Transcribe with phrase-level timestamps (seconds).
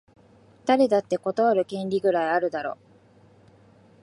[0.65, 2.79] 誰だって断る権利ぐらいあるだろ